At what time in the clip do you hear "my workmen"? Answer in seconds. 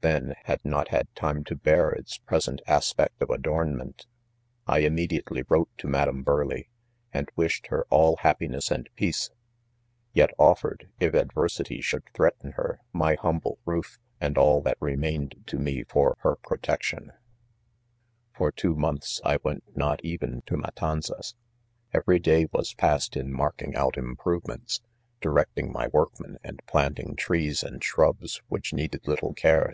25.70-26.38